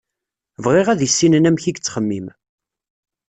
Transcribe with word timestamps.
Bɣiɣ 0.63 0.87
ad 0.89 0.99
issinen 1.07 1.47
amek 1.49 1.63
i 1.65 1.67
yettxemmim. 1.69 2.27